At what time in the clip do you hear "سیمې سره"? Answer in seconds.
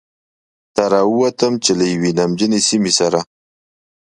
2.67-3.19